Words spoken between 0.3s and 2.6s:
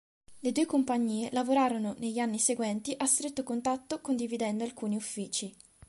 Le due compagnie lavorarono negli anni